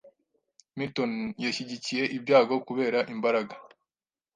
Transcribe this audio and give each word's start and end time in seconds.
Milton 0.77 1.13
yashyigikiye 1.45 2.03
ibyago 2.17 2.55
kubera 2.67 2.99
"imbaraga 3.13 3.55